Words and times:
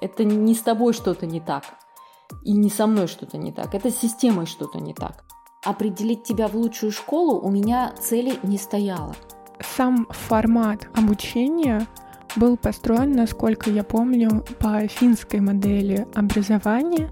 Это 0.00 0.24
не 0.24 0.54
с 0.54 0.62
тобой 0.62 0.92
что-то 0.92 1.26
не 1.26 1.40
так. 1.40 1.64
И 2.42 2.52
не 2.52 2.70
со 2.70 2.86
мной 2.86 3.06
что-то 3.06 3.38
не 3.38 3.52
так. 3.52 3.74
Это 3.74 3.90
с 3.90 3.96
системой 3.96 4.46
что-то 4.46 4.78
не 4.78 4.94
так. 4.94 5.24
Определить 5.64 6.24
тебя 6.24 6.48
в 6.48 6.54
лучшую 6.54 6.92
школу 6.92 7.40
у 7.40 7.50
меня 7.50 7.92
цели 8.00 8.38
не 8.42 8.58
стояло. 8.58 9.14
Сам 9.60 10.06
формат 10.10 10.88
обучения 10.94 11.86
был 12.36 12.56
построен, 12.56 13.12
насколько 13.12 13.70
я 13.70 13.82
помню, 13.82 14.44
по 14.58 14.86
финской 14.86 15.40
модели 15.40 16.06
образования. 16.14 17.10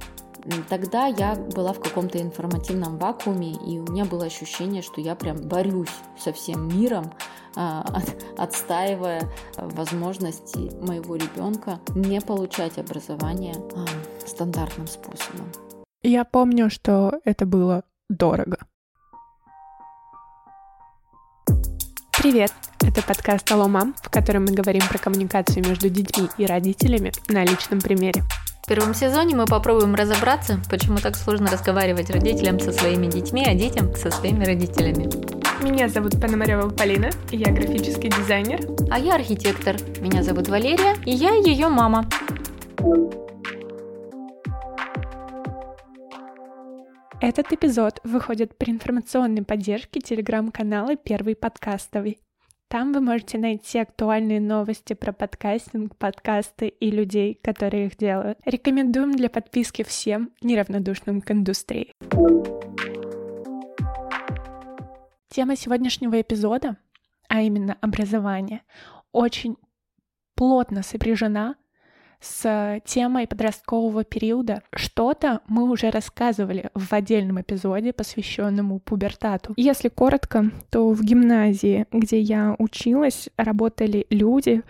Тогда 0.68 1.06
я 1.06 1.34
была 1.34 1.72
в 1.72 1.80
каком-то 1.80 2.20
информативном 2.20 2.98
вакууме, 2.98 3.52
и 3.52 3.78
у 3.78 3.90
меня 3.90 4.04
было 4.04 4.26
ощущение, 4.26 4.82
что 4.82 5.00
я 5.00 5.14
прям 5.14 5.38
борюсь 5.38 5.94
со 6.18 6.32
всем 6.32 6.68
миром, 6.68 7.10
а, 7.56 7.84
отстаивая 8.36 9.28
возможности 9.56 10.72
моего 10.84 11.16
ребенка 11.16 11.78
не 11.94 12.20
получать 12.20 12.78
образование 12.78 13.54
а, 13.74 13.86
стандартным 14.26 14.86
способом. 14.86 15.46
Я 16.02 16.24
помню, 16.24 16.70
что 16.70 17.20
это 17.24 17.46
было 17.46 17.84
дорого. 18.08 18.58
Привет! 22.18 22.52
Это 22.80 23.02
подкаст 23.02 23.50
«Алло, 23.50 23.68
мам», 23.68 23.94
в 24.02 24.10
котором 24.10 24.44
мы 24.44 24.52
говорим 24.52 24.82
про 24.88 24.98
коммуникацию 24.98 25.66
между 25.66 25.88
детьми 25.88 26.28
и 26.36 26.46
родителями 26.46 27.12
на 27.28 27.44
личном 27.44 27.80
примере. 27.80 28.22
В 28.62 28.66
первом 28.66 28.94
сезоне 28.94 29.36
мы 29.36 29.44
попробуем 29.44 29.94
разобраться, 29.94 30.58
почему 30.70 30.98
так 30.98 31.16
сложно 31.16 31.50
разговаривать 31.50 32.10
родителям 32.10 32.60
со 32.60 32.72
своими 32.72 33.06
детьми, 33.06 33.44
а 33.46 33.54
детям 33.54 33.94
со 33.94 34.10
своими 34.10 34.44
родителями. 34.44 35.33
Меня 35.62 35.88
зовут 35.88 36.20
Пономарева 36.20 36.68
Полина, 36.68 37.10
я 37.30 37.52
графический 37.52 38.10
дизайнер. 38.10 38.60
А 38.90 38.98
я 38.98 39.14
архитектор. 39.14 39.76
Меня 40.00 40.22
зовут 40.22 40.48
Валерия, 40.48 40.96
и 41.06 41.12
я 41.12 41.34
ее 41.34 41.68
мама. 41.68 42.08
Этот 47.20 47.52
эпизод 47.52 48.00
выходит 48.04 48.58
при 48.58 48.72
информационной 48.72 49.42
поддержке 49.42 50.00
телеграм-канала 50.00 50.96
«Первый 50.96 51.36
подкастовый». 51.36 52.18
Там 52.68 52.92
вы 52.92 53.00
можете 53.00 53.38
найти 53.38 53.78
актуальные 53.78 54.40
новости 54.40 54.94
про 54.94 55.12
подкастинг, 55.12 55.96
подкасты 55.96 56.68
и 56.68 56.90
людей, 56.90 57.38
которые 57.42 57.86
их 57.86 57.96
делают. 57.96 58.38
Рекомендуем 58.44 59.12
для 59.12 59.30
подписки 59.30 59.84
всем 59.84 60.30
неравнодушным 60.42 61.20
к 61.20 61.30
индустрии. 61.30 61.92
Тема 65.34 65.56
сегодняшнего 65.56 66.20
эпизода, 66.20 66.76
а 67.28 67.42
именно 67.42 67.76
образование, 67.80 68.62
очень 69.10 69.56
плотно 70.36 70.84
сопряжена 70.84 71.56
с 72.20 72.80
темой 72.84 73.26
подросткового 73.26 74.04
периода. 74.04 74.62
Что-то 74.72 75.40
мы 75.48 75.68
уже 75.68 75.90
рассказывали 75.90 76.70
в 76.74 76.92
отдельном 76.92 77.40
эпизоде, 77.40 77.92
посвященному 77.92 78.78
пубертату. 78.78 79.54
Если 79.56 79.88
коротко, 79.88 80.52
то 80.70 80.90
в 80.90 81.02
гимназии, 81.02 81.86
где 81.90 82.20
я 82.20 82.54
училась, 82.60 83.28
работали 83.36 84.06
люди, 84.10 84.62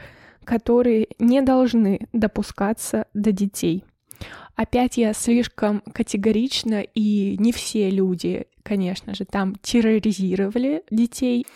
которые 0.44 1.08
не 1.18 1.42
должны 1.42 2.08
допускаться 2.14 3.06
до 3.12 3.32
детей. 3.32 3.84
Опять 4.56 4.96
я 4.96 5.12
слишком 5.12 5.80
категорично, 5.92 6.80
и 6.80 7.36
не 7.38 7.52
все 7.52 7.90
люди, 7.90 8.46
конечно 8.62 9.14
же, 9.14 9.24
там 9.24 9.56
терроризировали 9.56 10.84
детей, 10.90 11.46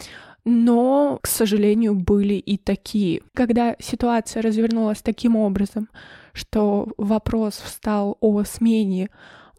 но, 0.45 1.19
к 1.23 1.27
сожалению, 1.27 1.95
были 1.95 2.35
и 2.35 2.57
такие. 2.57 3.23
Когда 3.35 3.77
ситуация 3.79 4.43
развернулась 4.43 5.03
таким 5.03 5.37
образом, 5.37 5.89
что 6.33 6.89
вопрос 6.97 7.55
встал 7.55 8.17
о 8.21 8.43
смене 8.45 9.11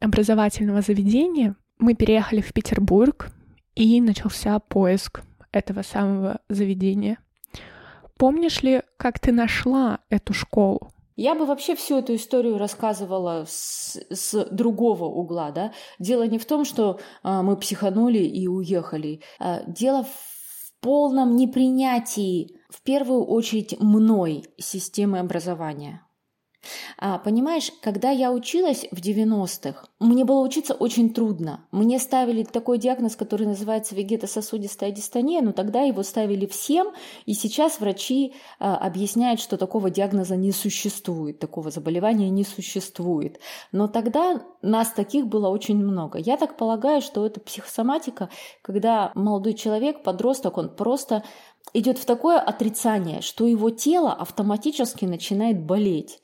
образовательного 0.02 0.82
заведения, 0.82 1.56
мы 1.78 1.94
переехали 1.94 2.42
в 2.42 2.52
Петербург, 2.54 3.32
и 3.80 4.02
начался 4.02 4.60
поиск 4.60 5.22
этого 5.54 5.84
самого 5.84 6.42
заведения. 6.50 7.18
Помнишь 8.18 8.62
ли, 8.62 8.82
как 8.98 9.20
ты 9.20 9.32
нашла 9.32 10.00
эту 10.10 10.34
школу? 10.34 10.92
Я 11.22 11.36
бы 11.36 11.46
вообще 11.46 11.76
всю 11.76 11.98
эту 11.98 12.16
историю 12.16 12.58
рассказывала 12.58 13.44
с, 13.46 13.98
с 14.10 14.46
другого 14.52 15.04
угла, 15.04 15.52
да. 15.52 15.74
Дело 16.00 16.26
не 16.26 16.38
в 16.38 16.46
том, 16.46 16.64
что 16.64 17.02
а, 17.24 17.44
мы 17.44 17.58
психанули 17.58 18.20
и 18.20 18.48
уехали. 18.48 19.22
А, 19.38 19.62
дело 19.68 20.04
в 20.06 20.74
полном 20.80 21.36
непринятии, 21.36 22.58
в 22.70 22.82
первую 22.84 23.26
очередь, 23.26 23.78
мной 23.82 24.46
системы 24.58 25.20
образования. 25.20 26.04
А, 26.98 27.18
понимаешь, 27.20 27.72
когда 27.82 28.10
я 28.12 28.32
училась 28.32 28.86
в 28.92 29.00
90-х, 29.00 29.86
мне 30.00 30.26
было 30.26 30.42
учиться 30.42 30.74
очень 30.74 31.14
трудно. 31.14 31.66
Мне 31.72 32.00
ставили 32.00 32.44
такой 32.44 32.78
диагноз, 32.78 33.16
который 33.16 33.48
называется 33.48 33.96
вегетососудистая 33.96 34.92
дистония, 34.92 35.42
но 35.42 35.52
тогда 35.52 35.82
его 35.82 36.04
ставили 36.04 36.46
всем, 36.46 36.94
и 37.26 37.34
сейчас 37.34 37.80
врачи 37.80 38.34
а, 38.60 38.76
объясняют, 38.78 39.40
что 39.40 39.58
такого 39.58 39.90
диагноза 39.90 40.36
не 40.36 40.52
существует, 40.52 41.40
такого 41.40 41.72
заболевания 41.72 42.30
не 42.30 42.44
существует. 42.44 43.40
Но 43.72 43.88
тогда 43.88 44.42
нас 44.62 44.92
таких 44.92 45.28
было 45.28 45.50
очень 45.50 45.78
много. 45.78 46.20
Я 46.20 46.38
так 46.38 46.58
полагаю, 46.58 47.02
что 47.02 47.26
это 47.26 47.40
психосоматика, 47.40 48.30
когда 48.62 49.12
молодой 49.16 49.54
человек, 49.54 50.04
подросток, 50.04 50.58
он 50.58 50.76
просто 50.76 51.24
идет 51.74 51.98
в 51.98 52.06
такое 52.06 52.40
отрицание, 52.40 53.22
что 53.22 53.46
его 53.46 53.70
тело 53.70 54.14
автоматически 54.14 55.06
начинает 55.06 55.62
болеть. 55.62 56.20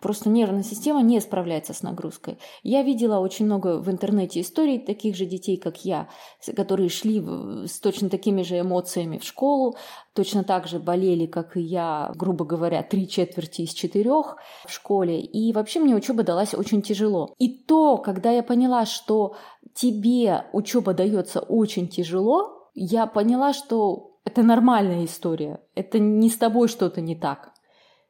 Просто 0.00 0.28
нервная 0.28 0.62
система 0.62 1.02
не 1.02 1.20
справляется 1.20 1.74
с 1.74 1.82
нагрузкой. 1.82 2.38
Я 2.62 2.82
видела 2.82 3.18
очень 3.18 3.46
много 3.46 3.78
в 3.78 3.90
интернете 3.90 4.40
историй 4.40 4.78
таких 4.78 5.16
же 5.16 5.26
детей, 5.26 5.56
как 5.56 5.84
я, 5.84 6.08
которые 6.54 6.88
шли 6.88 7.20
с 7.66 7.80
точно 7.80 8.08
такими 8.08 8.42
же 8.42 8.60
эмоциями 8.60 9.18
в 9.18 9.24
школу, 9.24 9.76
точно 10.12 10.44
так 10.44 10.68
же 10.68 10.78
болели, 10.78 11.26
как 11.26 11.56
и 11.56 11.60
я, 11.60 12.12
грубо 12.14 12.44
говоря, 12.44 12.82
три 12.82 13.08
четверти 13.08 13.62
из 13.62 13.70
четырех 13.70 14.36
в 14.66 14.72
школе. 14.72 15.20
И 15.20 15.52
вообще 15.52 15.80
мне 15.80 15.94
учеба 15.94 16.22
далась 16.22 16.54
очень 16.54 16.82
тяжело. 16.82 17.34
И 17.38 17.48
то, 17.48 17.98
когда 17.98 18.30
я 18.30 18.42
поняла, 18.42 18.86
что 18.86 19.34
тебе 19.74 20.44
учеба 20.52 20.94
дается 20.94 21.40
очень 21.40 21.88
тяжело, 21.88 22.70
я 22.74 23.06
поняла, 23.06 23.52
что 23.52 24.07
это 24.28 24.42
нормальная 24.42 25.04
история. 25.04 25.60
Это 25.74 25.98
не 25.98 26.28
с 26.28 26.36
тобой 26.36 26.68
что-то 26.68 27.00
не 27.00 27.16
так 27.16 27.52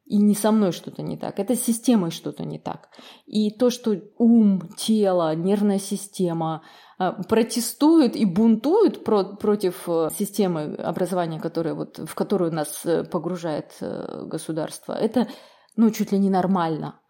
и 0.09 0.17
не 0.17 0.35
со 0.35 0.53
мной 0.53 0.73
что-то 0.73 1.03
не 1.03 1.19
так, 1.19 1.39
это 1.39 1.55
с 1.55 1.63
системой 1.63 2.11
что-то 2.11 2.45
не 2.45 2.59
так. 2.59 2.89
И 3.27 3.51
то, 3.51 3.69
что 3.69 3.95
ум, 4.17 4.71
тело, 4.77 5.35
нервная 5.35 5.79
система 5.79 6.63
э, 6.99 7.13
протестуют 7.29 8.17
и 8.17 8.25
бунтуют 8.25 9.05
про 9.05 9.25
против 9.25 9.87
э, 9.87 10.09
системы 10.19 10.75
образования, 10.77 11.39
которая 11.39 11.75
вот, 11.75 11.99
в 11.99 12.15
которую 12.15 12.53
нас 12.53 12.87
э, 12.87 13.05
погружает 13.05 13.77
государство, 13.81 14.95
это 14.95 15.29
ну, 15.77 15.91
чуть 15.91 16.11
ли 16.11 16.19
не 16.19 16.31
нормально. 16.31 17.01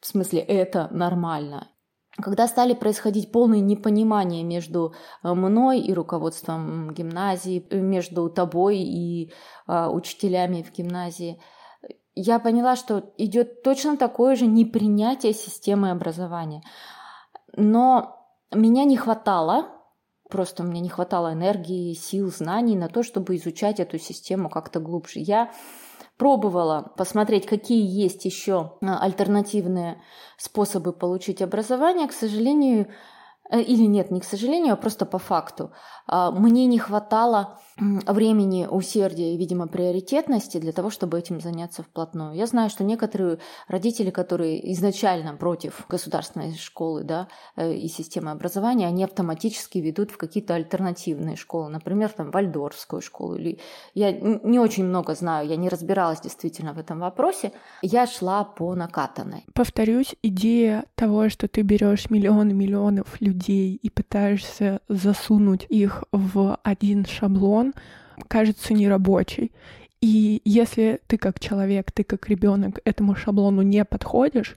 В 0.00 0.06
смысле, 0.06 0.40
это 0.40 0.88
нормально. 0.90 1.68
Когда 2.20 2.48
стали 2.48 2.74
происходить 2.74 3.30
полные 3.30 3.60
непонимания 3.60 4.42
между 4.42 4.94
мной 5.22 5.80
и 5.80 5.94
руководством 5.94 6.92
гимназии, 6.92 7.66
между 7.70 8.28
тобой 8.28 8.78
и 8.78 9.32
учителями 9.66 10.62
в 10.62 10.72
гимназии– 10.72 11.40
я 12.20 12.40
поняла, 12.40 12.74
что 12.74 13.12
идет 13.16 13.62
точно 13.62 13.96
такое 13.96 14.34
же 14.34 14.46
непринятие 14.46 15.32
системы 15.32 15.92
образования. 15.92 16.64
Но 17.56 18.26
меня 18.52 18.82
не 18.82 18.96
хватало, 18.96 19.68
просто 20.28 20.64
мне 20.64 20.80
не 20.80 20.88
хватало 20.88 21.32
энергии, 21.32 21.94
сил, 21.94 22.32
знаний 22.32 22.74
на 22.74 22.88
то, 22.88 23.04
чтобы 23.04 23.36
изучать 23.36 23.78
эту 23.78 24.00
систему 24.00 24.50
как-то 24.50 24.80
глубже. 24.80 25.20
Я 25.20 25.52
пробовала 26.18 26.92
посмотреть, 26.96 27.46
какие 27.46 27.82
есть 27.86 28.24
еще 28.24 28.72
а, 28.82 28.98
альтернативные 28.98 30.02
способы 30.36 30.92
получить 30.92 31.40
образование. 31.40 32.08
К 32.08 32.12
сожалению, 32.12 32.88
Э, 33.50 33.60
или 33.60 33.84
нет, 33.86 34.10
не 34.10 34.20
к 34.20 34.24
сожалению, 34.24 34.74
а 34.74 34.76
просто 34.76 35.06
по 35.06 35.18
факту. 35.18 35.72
А, 36.06 36.30
мне 36.30 36.66
не 36.66 36.78
хватало 36.78 37.60
времени, 37.78 38.66
усердия 38.70 39.34
и, 39.34 39.36
видимо, 39.36 39.66
приоритетности 39.66 40.58
для 40.58 40.72
того, 40.72 40.90
чтобы 40.90 41.18
этим 41.18 41.40
заняться 41.40 41.82
вплотную. 41.82 42.34
Я 42.34 42.46
знаю, 42.46 42.70
что 42.70 42.84
некоторые 42.84 43.38
родители, 43.68 44.10
которые 44.10 44.72
изначально 44.72 45.34
против 45.34 45.86
государственной 45.88 46.54
школы 46.56 47.04
да, 47.04 47.28
э, 47.56 47.72
и 47.74 47.88
системы 47.88 48.30
образования, 48.30 48.86
они 48.86 49.04
автоматически 49.04 49.78
ведут 49.78 50.10
в 50.10 50.16
какие-то 50.16 50.54
альтернативные 50.54 51.36
школы, 51.36 51.68
например, 51.68 52.10
там, 52.10 52.30
Вальдорфскую 52.30 53.00
школу. 53.02 53.36
Или... 53.36 53.58
Я 53.94 54.12
не 54.12 54.58
очень 54.58 54.84
много 54.84 55.14
знаю, 55.14 55.48
я 55.48 55.56
не 55.56 55.68
разбиралась 55.68 56.20
действительно 56.20 56.72
в 56.72 56.78
этом 56.78 57.00
вопросе. 57.00 57.52
Я 57.82 58.06
шла 58.06 58.44
по 58.44 58.74
накатанной. 58.74 59.44
Повторюсь, 59.54 60.14
идея 60.22 60.84
того, 60.94 61.28
что 61.28 61.48
ты 61.48 61.62
берешь 61.62 62.10
миллионы 62.10 62.52
миллионов 62.52 63.20
людей 63.20 63.38
людей 63.48 63.78
и 63.82 63.90
пытаешься 63.90 64.80
засунуть 64.88 65.66
их 65.68 66.04
в 66.12 66.58
один 66.62 67.04
шаблон, 67.04 67.67
кажется 68.28 68.74
нерабочей. 68.74 69.52
И 70.00 70.40
если 70.44 71.00
ты 71.06 71.18
как 71.18 71.40
человек, 71.40 71.90
ты 71.92 72.04
как 72.04 72.28
ребенок 72.28 72.80
этому 72.84 73.14
шаблону 73.16 73.62
не 73.62 73.84
подходишь, 73.84 74.56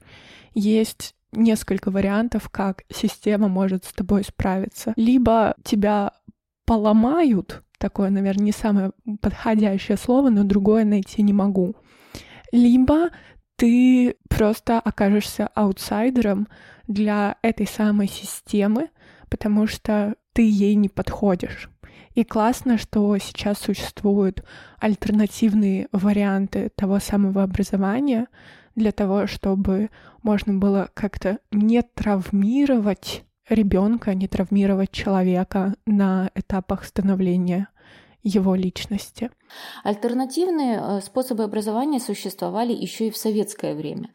есть 0.54 1.16
несколько 1.31 1.90
вариантов, 1.90 2.50
как 2.50 2.84
система 2.94 3.48
может 3.48 3.86
с 3.86 3.94
тобой 3.94 4.24
справиться. 4.24 4.94
Либо 4.96 5.56
тебя 5.63 6.12
поломают, 6.66 7.63
такое, 7.78 8.10
наверное, 8.10 8.46
не 8.46 8.52
самое 8.52 8.92
подходящее 9.22 9.98
слово, 9.98 10.30
но 10.30 10.44
другое 10.44 10.86
найти 10.86 11.24
не 11.24 11.34
могу. 11.34 11.75
Либо 12.52 13.10
ты 13.56 14.16
просто 14.30 14.80
окажешься 14.80 15.48
аутсайдером 15.48 16.48
для 16.88 17.38
этой 17.42 17.66
самой 17.66 18.08
системы, 18.08 18.90
потому 19.30 19.66
что 19.68 20.16
ты 20.34 20.48
ей 20.48 20.75
не 20.75 20.90
подходишь. 20.90 21.70
И 22.13 22.24
классно, 22.24 22.78
что 22.78 23.18
сейчас 23.18 23.60
существуют 23.60 24.44
альтернативные 24.80 25.88
варианты 25.92 26.72
того 26.75 27.00
самого 27.00 27.44
образования 27.44 28.28
для 28.75 28.92
того, 28.92 29.28
чтобы 29.28 29.90
можно 30.24 30.54
было 30.54 30.90
как-то 30.94 31.40
не 31.52 31.81
травмировать 31.81 33.24
ребенка, 33.50 34.13
не 34.13 34.28
травмировать 34.28 34.92
человека 34.92 35.75
на 35.86 36.31
этапах 36.36 36.86
становления 36.86 37.68
его 38.24 38.56
личности. 38.56 39.31
Альтернативные 39.84 40.80
э, 40.80 41.02
способы 41.02 41.44
образования 41.44 42.00
существовали 42.00 42.72
еще 42.72 43.08
и 43.08 43.12
в 43.12 43.18
советское 43.18 43.74
время. 43.74 44.10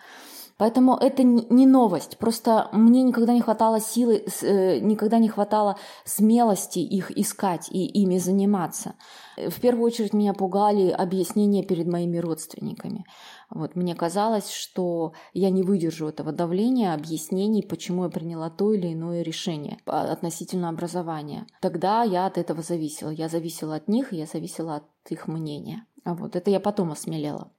Поэтому 0.58 0.96
это 0.96 1.22
не 1.22 1.66
новость. 1.66 2.16
Просто 2.16 2.68
мне 2.72 3.02
никогда 3.02 3.34
не 3.34 3.42
хватало 3.42 3.78
силы, 3.78 4.24
э, 4.42 4.78
никогда 4.78 5.18
не 5.18 5.28
хватало 5.28 5.76
смелости 6.04 6.78
их 6.78 7.10
искать 7.10 7.68
и 7.70 7.84
ими 7.84 8.16
заниматься. 8.16 8.94
В 9.36 9.60
первую 9.60 9.84
очередь 9.84 10.14
меня 10.14 10.32
пугали 10.32 10.88
объяснения 10.88 11.62
перед 11.62 11.86
моими 11.86 12.16
родственниками. 12.16 13.04
Вот, 13.50 13.76
мне 13.76 13.94
казалось, 13.94 14.50
что 14.50 15.12
я 15.34 15.50
не 15.50 15.62
выдержу 15.62 16.08
этого 16.08 16.32
давления, 16.32 16.94
объяснений, 16.94 17.62
почему 17.62 18.04
я 18.04 18.10
приняла 18.10 18.48
то 18.48 18.72
или 18.72 18.92
иное 18.92 19.22
решение 19.22 19.78
относительно 19.84 20.70
образования. 20.70 21.46
Тогда 21.60 22.02
я 22.02 22.26
от 22.26 22.38
этого 22.38 22.62
зависела. 22.62 23.10
Я 23.10 23.28
зависела 23.28 23.76
от 23.76 23.88
них, 23.88 24.12
я 24.12 24.24
зависела 24.24 24.76
от 24.76 24.84
их 25.10 25.28
мнения. 25.28 25.86
А 26.04 26.14
вот 26.14 26.34
это 26.34 26.50
я 26.50 26.60
потом 26.60 26.92
осмелела. 26.92 27.52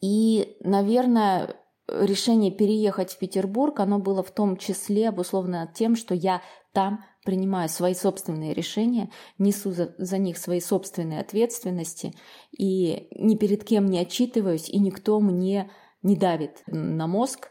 И, 0.00 0.56
наверное, 0.60 1.54
решение 1.92 2.50
переехать 2.50 3.12
в 3.12 3.18
Петербург, 3.18 3.80
оно 3.80 3.98
было 3.98 4.22
в 4.22 4.30
том 4.30 4.56
числе 4.56 5.08
обусловлено 5.08 5.68
тем, 5.72 5.96
что 5.96 6.14
я 6.14 6.42
там 6.72 7.04
принимаю 7.24 7.68
свои 7.68 7.94
собственные 7.94 8.54
решения, 8.54 9.10
несу 9.38 9.72
за, 9.72 9.94
за 9.98 10.18
них 10.18 10.38
свои 10.38 10.60
собственные 10.60 11.20
ответственности 11.20 12.14
и 12.56 13.08
ни 13.16 13.36
перед 13.36 13.64
кем 13.64 13.86
не 13.86 13.98
отчитываюсь, 13.98 14.68
и 14.68 14.78
никто 14.78 15.20
мне 15.20 15.70
не 16.02 16.16
давит 16.16 16.62
на 16.66 17.06
мозг. 17.06 17.50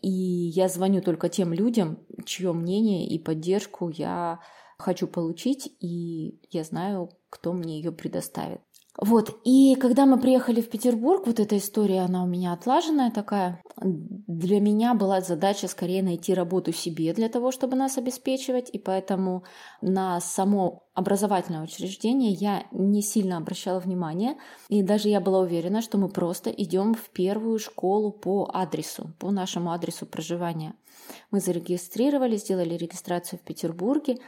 И 0.00 0.08
я 0.10 0.68
звоню 0.68 1.02
только 1.02 1.28
тем 1.28 1.52
людям, 1.52 1.98
чье 2.24 2.52
мнение 2.52 3.08
и 3.08 3.18
поддержку 3.18 3.88
я 3.88 4.38
хочу 4.78 5.08
получить, 5.08 5.76
и 5.80 6.40
я 6.50 6.62
знаю, 6.62 7.10
кто 7.30 7.52
мне 7.52 7.78
ее 7.78 7.90
предоставит. 7.90 8.60
Вот, 9.00 9.38
и 9.44 9.76
когда 9.76 10.06
мы 10.06 10.18
приехали 10.18 10.60
в 10.60 10.68
Петербург, 10.68 11.24
вот 11.24 11.38
эта 11.38 11.56
история, 11.56 12.00
она 12.00 12.24
у 12.24 12.26
меня 12.26 12.52
отлаженная 12.52 13.12
такая. 13.12 13.62
Для 13.80 14.60
меня 14.60 14.94
была 14.94 15.20
задача 15.20 15.68
скорее 15.68 16.02
найти 16.02 16.34
работу 16.34 16.72
себе 16.72 17.14
для 17.14 17.28
того, 17.28 17.52
чтобы 17.52 17.76
нас 17.76 17.96
обеспечивать, 17.96 18.68
и 18.72 18.78
поэтому 18.78 19.44
на 19.80 20.20
само 20.20 20.82
образовательное 20.94 21.62
учреждение 21.62 22.32
я 22.32 22.64
не 22.72 23.00
сильно 23.02 23.36
обращала 23.36 23.78
внимание, 23.78 24.36
и 24.68 24.82
даже 24.82 25.08
я 25.08 25.20
была 25.20 25.38
уверена, 25.40 25.80
что 25.80 25.96
мы 25.96 26.08
просто 26.08 26.50
идем 26.50 26.94
в 26.94 27.10
первую 27.10 27.60
школу 27.60 28.10
по 28.10 28.50
адресу, 28.52 29.12
по 29.20 29.30
нашему 29.30 29.70
адресу 29.70 30.06
проживания. 30.06 30.74
Мы 31.30 31.38
зарегистрировали, 31.38 32.36
сделали 32.36 32.74
регистрацию 32.74 33.38
в 33.38 33.42
Петербурге, 33.42 34.18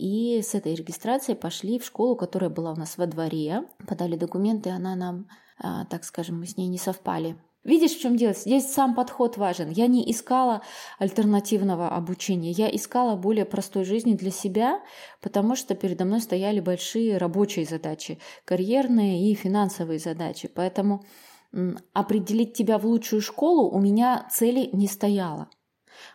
и 0.00 0.40
с 0.40 0.54
этой 0.54 0.74
регистрацией 0.74 1.36
пошли 1.36 1.78
в 1.78 1.84
школу, 1.84 2.16
которая 2.16 2.48
была 2.48 2.72
у 2.72 2.76
нас 2.76 2.96
во 2.96 3.06
дворе. 3.06 3.64
Подали 3.86 4.16
документы, 4.16 4.70
она 4.70 4.96
нам, 4.96 5.28
а, 5.58 5.84
так 5.84 6.04
скажем, 6.04 6.40
мы 6.40 6.46
с 6.46 6.56
ней 6.56 6.68
не 6.68 6.78
совпали. 6.78 7.36
Видишь, 7.64 7.90
в 7.90 8.00
чем 8.00 8.16
дело? 8.16 8.32
Здесь 8.32 8.72
сам 8.72 8.94
подход 8.94 9.36
важен. 9.36 9.68
Я 9.68 9.86
не 9.86 10.10
искала 10.10 10.62
альтернативного 10.98 11.90
обучения, 11.90 12.50
я 12.50 12.74
искала 12.74 13.14
более 13.16 13.44
простой 13.44 13.84
жизни 13.84 14.14
для 14.14 14.30
себя, 14.30 14.80
потому 15.20 15.54
что 15.54 15.74
передо 15.74 16.06
мной 16.06 16.22
стояли 16.22 16.60
большие 16.60 17.18
рабочие 17.18 17.66
задачи, 17.66 18.18
карьерные 18.46 19.30
и 19.30 19.34
финансовые 19.34 19.98
задачи. 19.98 20.48
Поэтому 20.48 21.04
определить 21.92 22.54
тебя 22.54 22.78
в 22.78 22.86
лучшую 22.86 23.20
школу 23.20 23.68
у 23.68 23.78
меня 23.78 24.26
цели 24.30 24.70
не 24.72 24.86
стояло. 24.86 25.50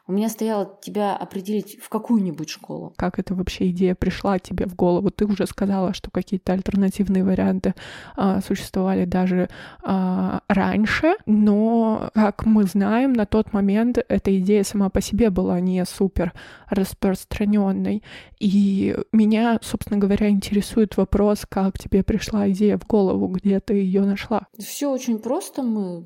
У 0.08 0.12
меня 0.12 0.30
стояло 0.30 0.78
тебя 0.82 1.16
определить 1.16 1.78
в 1.82 1.90
какую-нибудь 1.90 2.50
школу. 2.50 2.94
Как 2.96 3.20
эта 3.20 3.34
вообще 3.34 3.70
идея 3.70 3.96
пришла 3.96 4.40
тебе 4.40 4.66
в 4.66 4.76
голову? 4.76 5.10
Ты 5.10 5.26
уже 5.26 5.48
сказала, 5.48 5.94
что 5.94 6.12
какие-то 6.12 6.54
альтернативные 6.54 7.24
варианты 7.24 7.74
а, 8.16 8.42
существовали 8.42 9.06
даже 9.06 9.50
а, 9.82 10.42
раньше, 10.48 11.16
но, 11.26 12.10
как 12.14 12.46
мы 12.46 12.64
знаем, 12.64 13.14
на 13.14 13.26
тот 13.26 13.54
момент 13.54 13.98
эта 14.08 14.38
идея 14.40 14.64
сама 14.64 14.90
по 14.90 15.02
себе 15.02 15.30
была 15.30 15.60
не 15.60 15.84
супер 15.86 16.34
распространенной. 16.70 18.04
И 18.40 18.96
меня, 19.12 19.60
собственно 19.62 20.00
говоря, 20.00 20.30
интересует 20.30 20.98
вопрос, 20.98 21.46
как 21.48 21.78
тебе 21.78 22.04
пришла 22.04 22.50
идея 22.52 22.78
в 22.78 22.86
голову, 22.86 23.28
где 23.28 23.60
ты 23.60 23.76
ее 23.76 24.02
нашла? 24.02 24.48
Все 24.58 24.92
очень 24.92 25.20
просто. 25.20 25.64
Мы 25.64 26.06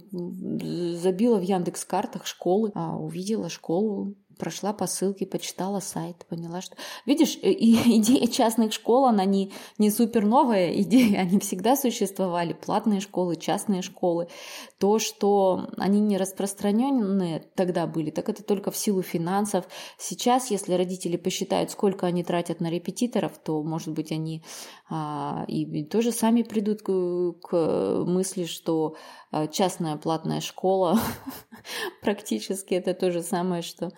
забила 0.96 1.40
в 1.40 1.42
Яндекс 1.42 1.86
картах 1.86 2.26
школы, 2.26 2.72
а 2.76 2.96
увидела 2.96 3.50
школу 3.50 3.69
школу, 3.69 4.16
прошла 4.39 4.74
по 4.74 4.88
ссылке, 4.88 5.25
почитала 5.25 5.80
сайт, 5.80 6.25
поняла, 6.30 6.62
что... 6.62 6.75
Видишь, 7.06 7.38
э, 7.42 7.51
идея 7.51 8.25
частных 8.27 8.74
школ, 8.74 9.06
она 9.06 9.25
не, 9.25 9.51
не 9.77 9.92
супер 9.92 10.25
новая 10.25 10.71
идея, 10.81 11.19
они 11.21 11.39
всегда 11.39 11.75
существовали, 11.75 12.54
платные 12.54 13.00
школы, 13.00 13.36
частные 13.36 13.81
школы. 13.81 14.27
То, 14.80 14.98
что 14.98 15.68
они 15.77 16.00
не 16.00 16.18
распространенные 16.18 17.45
тогда 17.56 17.86
были, 17.86 18.10
так 18.10 18.30
это 18.30 18.42
только 18.44 18.71
в 18.71 18.77
силу 18.77 19.04
финансов. 19.04 19.66
Сейчас, 20.00 20.50
если 20.50 20.74
родители 20.74 21.18
посчитают, 21.18 21.69
сколько 21.69 22.07
они 22.07 22.24
тратят 22.24 22.62
на 22.62 22.71
репетиторов, 22.71 23.33
то, 23.44 23.62
может 23.62 23.94
быть, 23.94 24.12
они 24.12 24.42
а, 24.89 25.45
и, 25.48 25.63
и 25.63 25.83
тоже 25.83 26.12
сами 26.12 26.42
придут 26.42 26.81
к, 26.81 27.39
к 27.42 28.04
мысли, 28.06 28.45
что 28.45 28.95
частная 29.52 29.98
платная 29.98 30.42
школа. 30.42 31.00
Практически 32.02 32.74
это 32.74 32.94
то 32.94 33.12
же 33.12 33.21
самое, 33.21 33.62
что 33.62 33.92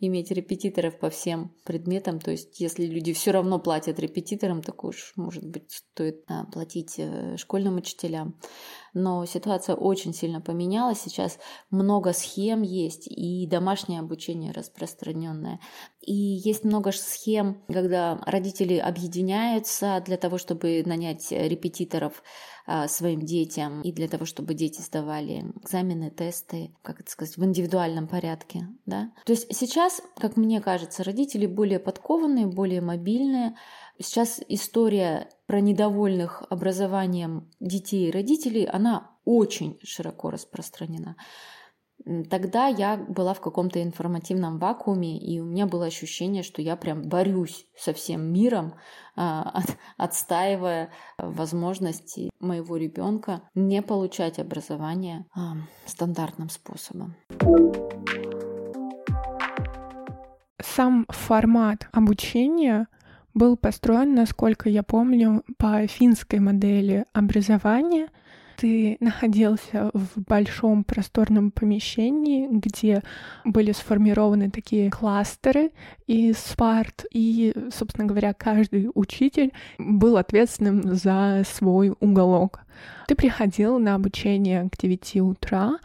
иметь 0.00 0.30
репетиторов 0.30 0.98
по 0.98 1.10
всем 1.10 1.54
предметам. 1.64 2.20
То 2.20 2.30
есть, 2.30 2.60
если 2.60 2.86
люди 2.86 3.12
все 3.12 3.32
равно 3.32 3.58
платят 3.58 3.98
репетиторам, 3.98 4.62
так 4.62 4.84
уж, 4.84 5.12
может 5.16 5.44
быть, 5.44 5.72
стоит 5.72 6.24
а, 6.28 6.44
платить 6.44 6.94
э, 6.98 7.36
школьным 7.36 7.76
учителям. 7.76 8.38
Но 8.94 9.26
ситуация 9.26 9.74
очень 9.74 10.14
сильно 10.14 10.40
поменялась. 10.40 11.00
Сейчас 11.00 11.38
много 11.70 12.12
схем 12.12 12.62
есть, 12.62 13.06
и 13.06 13.46
домашнее 13.46 14.00
обучение 14.00 14.52
распространенное. 14.52 15.60
И 16.00 16.14
есть 16.14 16.64
много 16.64 16.92
схем, 16.92 17.62
когда 17.68 18.20
родители 18.24 18.76
объединяются 18.76 20.02
для 20.04 20.16
того, 20.16 20.38
чтобы 20.38 20.82
нанять 20.86 21.30
репетиторов 21.30 22.22
а, 22.70 22.86
своим 22.86 23.22
детям 23.22 23.80
и 23.80 23.92
для 23.92 24.08
того, 24.08 24.26
чтобы 24.26 24.52
дети 24.52 24.82
сдавали 24.82 25.50
экзамены, 25.62 26.10
тесты, 26.10 26.70
как 26.82 27.00
это 27.00 27.10
сказать, 27.10 27.38
в 27.38 27.42
индивидуальном 27.42 28.06
порядке. 28.06 28.68
Да? 28.84 29.10
То 29.24 29.32
есть 29.32 29.46
сейчас, 29.56 29.87
как 30.16 30.36
мне 30.36 30.60
кажется, 30.60 31.04
родители 31.04 31.46
более 31.46 31.78
подкованные, 31.78 32.46
более 32.46 32.80
мобильные. 32.80 33.54
Сейчас 33.98 34.40
история 34.48 35.28
про 35.46 35.60
недовольных 35.60 36.42
образованием 36.50 37.50
детей 37.60 38.08
и 38.08 38.12
родителей, 38.12 38.64
она 38.64 39.10
очень 39.24 39.78
широко 39.82 40.30
распространена. 40.30 41.16
Тогда 42.30 42.68
я 42.68 42.96
была 42.96 43.34
в 43.34 43.40
каком-то 43.40 43.82
информативном 43.82 44.58
вакууме, 44.58 45.18
и 45.18 45.40
у 45.40 45.44
меня 45.44 45.66
было 45.66 45.86
ощущение, 45.86 46.42
что 46.42 46.62
я 46.62 46.76
прям 46.76 47.02
борюсь 47.02 47.66
со 47.76 47.92
всем 47.92 48.32
миром, 48.32 48.74
а, 49.16 49.62
отстаивая 49.96 50.90
возможности 51.18 52.30
моего 52.38 52.76
ребенка 52.76 53.42
не 53.54 53.82
получать 53.82 54.38
образование 54.38 55.26
а, 55.34 55.56
стандартным 55.86 56.50
способом. 56.50 57.16
Сам 60.60 61.06
формат 61.08 61.88
обучения 61.92 62.88
был 63.34 63.56
построен, 63.56 64.14
насколько 64.14 64.68
я 64.68 64.82
помню, 64.82 65.44
по 65.56 65.86
финской 65.86 66.40
модели 66.40 67.04
образования– 67.12 68.08
Ты 68.58 68.96
находился 68.98 69.92
в 69.94 70.20
большом 70.20 70.82
просторном 70.82 71.52
помещении, 71.52 72.48
где 72.50 73.04
были 73.44 73.70
сформированы 73.70 74.50
такие 74.50 74.90
кластеры 74.90 75.70
из 76.08 76.36
парт, 76.56 77.04
и, 77.12 77.54
собственно 77.72 78.08
говоря, 78.08 78.34
каждый 78.34 78.90
учитель 78.94 79.52
был 79.78 80.16
ответственным 80.16 80.96
за 80.96 81.44
свой 81.46 81.94
уголок. 82.00 82.62
Ты 83.06 83.14
приходил 83.14 83.78
на 83.78 83.94
обучение 83.94 84.68
к 84.68 84.76
9 84.76 85.16
утра 85.20 85.78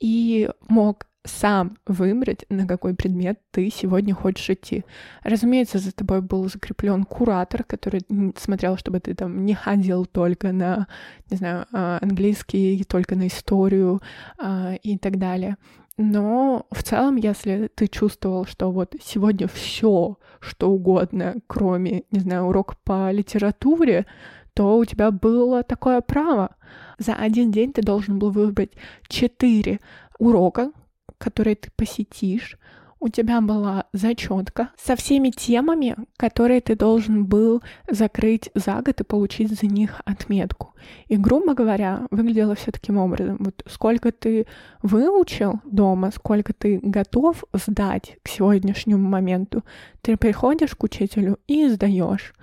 и 0.00 0.50
мог 0.68 1.06
сам 1.26 1.76
выбрать, 1.86 2.44
на 2.48 2.66
какой 2.66 2.94
предмет 2.94 3.40
ты 3.50 3.70
сегодня 3.70 4.14
хочешь 4.14 4.50
идти. 4.50 4.84
Разумеется, 5.22 5.78
за 5.78 5.92
тобой 5.92 6.22
был 6.22 6.48
закреплен 6.48 7.04
куратор, 7.04 7.64
который 7.64 8.02
смотрел, 8.36 8.76
чтобы 8.76 9.00
ты 9.00 9.14
там 9.14 9.44
не 9.44 9.54
ходил 9.54 10.06
только 10.06 10.52
на, 10.52 10.86
не 11.30 11.36
знаю, 11.36 11.66
а, 11.72 11.98
английский, 12.00 12.84
только 12.84 13.16
на 13.16 13.26
историю 13.26 14.00
а, 14.38 14.74
и 14.82 14.98
так 14.98 15.18
далее. 15.18 15.56
Но 15.98 16.66
в 16.70 16.82
целом, 16.82 17.16
если 17.16 17.70
ты 17.74 17.86
чувствовал, 17.88 18.44
что 18.44 18.70
вот 18.70 18.94
сегодня 19.02 19.48
все, 19.48 20.18
что 20.40 20.70
угодно, 20.70 21.36
кроме, 21.46 22.02
не 22.10 22.20
знаю, 22.20 22.44
урок 22.44 22.76
по 22.84 23.10
литературе, 23.10 24.06
то 24.52 24.76
у 24.78 24.84
тебя 24.84 25.10
было 25.10 25.62
такое 25.62 26.00
право. 26.00 26.56
За 26.98 27.14
один 27.14 27.50
день 27.50 27.72
ты 27.72 27.82
должен 27.82 28.18
был 28.18 28.30
выбрать 28.30 28.72
четыре 29.08 29.80
урока, 30.18 30.70
которые 31.18 31.56
ты 31.56 31.70
посетишь, 31.76 32.58
у 32.98 33.08
тебя 33.08 33.40
была 33.40 33.86
зачетка 33.92 34.70
со 34.76 34.96
всеми 34.96 35.30
темами, 35.30 35.96
которые 36.16 36.60
ты 36.60 36.74
должен 36.74 37.26
был 37.26 37.62
закрыть 37.90 38.50
за 38.54 38.80
год 38.80 39.00
и 39.00 39.04
получить 39.04 39.52
за 39.52 39.66
них 39.66 40.00
отметку. 40.04 40.74
И, 41.06 41.16
грубо 41.16 41.54
говоря, 41.54 42.06
выглядело 42.10 42.54
все 42.54 42.72
таким 42.72 42.96
образом. 42.96 43.36
Вот 43.40 43.62
сколько 43.68 44.12
ты 44.12 44.46
выучил 44.82 45.60
дома, 45.64 46.10
сколько 46.10 46.52
ты 46.54 46.80
готов 46.82 47.44
сдать 47.52 48.16
к 48.22 48.28
сегодняшнему 48.28 49.06
моменту, 49.06 49.62
ты 50.00 50.16
приходишь 50.16 50.74
к 50.74 50.82
учителю 50.82 51.38
и 51.46 51.68
сдаешь. 51.68 52.34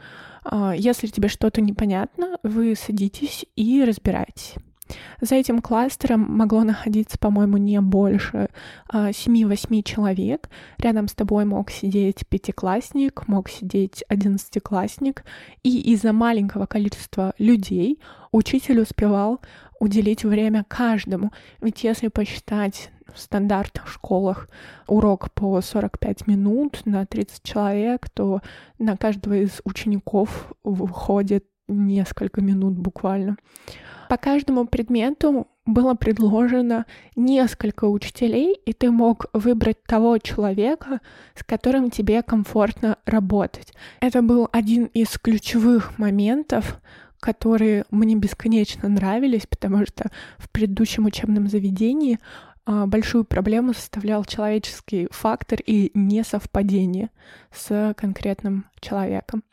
А, 0.46 0.74
если 0.76 1.08
тебе 1.08 1.30
что-то 1.30 1.62
непонятно, 1.62 2.38
вы 2.44 2.76
садитесь 2.76 3.46
и 3.56 3.84
разбираетесь. 3.84 4.56
За 5.22 5.36
этим 5.36 5.62
кластером 5.62 6.22
могло 6.22 6.64
находиться, 6.64 7.18
по-моему, 7.18 7.58
не 7.58 7.80
больше 7.82 8.50
а, 8.90 9.10
7-8 9.10 9.84
человек. 9.84 10.50
Рядом 10.78 11.08
с 11.08 11.14
тобой 11.14 11.46
мог 11.46 11.72
сидеть 11.72 12.28
пятиклассник, 12.28 13.28
мог 13.28 13.50
сидеть 13.50 14.04
одиннадцатиклассник. 14.08 15.24
И 15.64 15.94
из-за 15.94 16.14
маленького 16.14 16.66
количества 16.66 17.34
людей 17.38 18.00
учитель 18.32 18.82
успевал 18.82 19.40
уделить 19.80 20.24
время 20.24 20.66
каждому. 20.68 21.32
Ведь 21.62 21.84
если 21.84 22.08
посчитать 22.08 22.90
в 23.14 23.20
стандартных 23.20 23.88
школах 23.88 24.50
урок 24.88 25.32
по 25.34 25.62
45 25.62 26.28
минут 26.28 26.82
на 26.86 27.06
30 27.06 27.44
человек, 27.44 28.10
то 28.10 28.42
на 28.80 28.98
каждого 28.98 29.36
из 29.36 29.62
учеников 29.66 30.54
выходит 30.64 31.46
несколько 31.68 32.42
минут 32.42 32.78
буквально. 32.78 33.38
По 34.10 34.18
каждому 34.18 34.68
предмету 34.68 35.48
было 35.66 35.94
предложено 35.94 36.86
несколько 37.16 37.86
учителей, 37.86 38.60
и 38.66 38.74
ты 38.74 38.92
мог 38.92 39.28
выбрать 39.34 39.82
того 39.84 40.18
человека, 40.18 41.00
с 41.36 41.44
которым 41.44 41.90
тебе 41.90 42.22
комфортно 42.22 42.98
работать. 43.06 43.74
Это 44.02 44.22
был 44.22 44.50
один 44.52 44.86
из 44.86 45.18
ключевых 45.18 45.98
моментов, 45.98 46.82
которые 47.20 47.86
мне 47.90 48.16
бесконечно 48.16 48.90
нравились, 48.90 49.48
потому 49.48 49.86
что 49.86 50.12
в 50.38 50.50
предыдущем 50.50 51.06
учебном 51.06 51.48
заведении 51.48 52.20
а, 52.66 52.86
большую 52.86 53.24
проблему 53.24 53.74
составлял 53.74 54.26
человеческий 54.26 55.08
фактор 55.12 55.60
и 55.66 55.92
несовпадение 55.94 57.10
с 57.54 57.94
конкретным 57.96 58.66
человеком. 58.82 59.44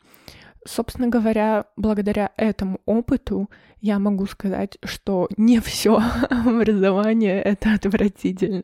Собственно 0.67 1.07
говоря, 1.07 1.65
благодаря 1.75 2.31
этому 2.37 2.81
опыту 2.85 3.49
я 3.79 3.97
могу 3.97 4.27
сказать, 4.27 4.77
что 4.83 5.27
не 5.35 5.59
все 5.59 5.99
образование 6.29 7.41
это 7.41 7.73
отвратительно. 7.73 8.63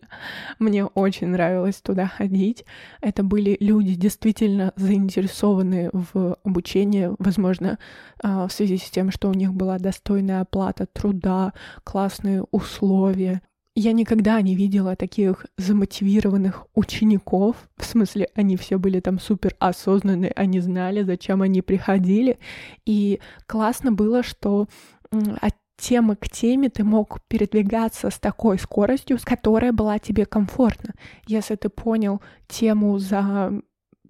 Мне 0.60 0.86
очень 0.86 1.27
нравилось 1.27 1.82
туда 1.82 2.06
ходить. 2.06 2.66
Это 3.01 3.24
были 3.24 3.58
люди 3.60 3.96
действительно 3.96 4.74
заинтересованные 4.75 5.89
в 5.92 6.38
обучении, 6.44 7.10
возможно, 7.18 7.80
а, 8.22 8.48
в 8.48 8.54
связи 8.54 8.77
с 8.77 8.92
тем, 8.92 9.10
что 9.10 9.30
у 9.30 9.34
них 9.34 9.54
была 9.54 9.80
достойная 9.80 10.42
оплата 10.42 10.86
труда, 10.86 11.54
классные 11.84 12.46
условия. 12.51 13.42
Я 13.79 13.91
никогда 13.91 14.41
не 14.41 14.55
видела 14.55 14.96
таких 14.96 15.46
замотивированных 15.60 16.65
учеников. 16.74 17.57
В 17.77 17.86
смысле, 17.86 18.27
они 18.34 18.57
все 18.57 18.79
были 18.79 19.00
там 19.01 19.19
супер 19.19 19.55
осознанные, 19.60 20.31
они 20.36 20.62
знали, 20.62 21.03
зачем 21.03 21.43
они 21.43 21.62
приходили. 21.62 22.39
И 22.88 23.19
классно 23.46 23.91
было, 23.91 24.24
что 24.24 24.67
от 25.12 25.53
темы 25.77 26.15
к 26.15 26.27
теме 26.27 26.69
ты 26.69 26.84
мог 26.84 27.22
передвигаться 27.27 28.10
с 28.10 28.17
такой 28.17 28.57
скоростью, 28.57 29.19
с 29.19 29.24
которой 29.24 29.72
была 29.72 30.00
тебе 30.00 30.25
комфортна. 30.25 30.96
Если 31.27 31.53
ты 31.53 31.69
понял 31.69 32.19
тему 32.48 32.98
за 32.98 33.62